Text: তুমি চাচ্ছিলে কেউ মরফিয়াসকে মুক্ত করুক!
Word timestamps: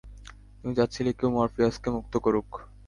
তুমি 0.59 0.73
চাচ্ছিলে 0.77 1.11
কেউ 1.19 1.29
মরফিয়াসকে 1.35 1.89
মুক্ত 1.95 2.13
করুক! 2.25 2.49